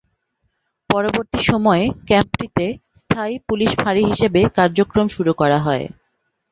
পরবর্তী 0.89 1.39
সময়ে 1.49 1.85
ক্যাম্পটিতে 2.07 2.65
স্থায়ী 2.99 3.35
পুলিশ 3.47 3.71
ফাঁড়ি 3.81 4.01
হিসেবে 4.09 4.41
কার্যক্রম 4.57 5.07
শুরু 5.15 5.31
করা 5.41 5.57
হয়। 5.65 5.85